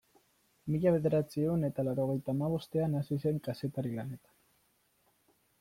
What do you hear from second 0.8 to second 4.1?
bederatziehun eta laurogeita hamabostean hasi zen kazetari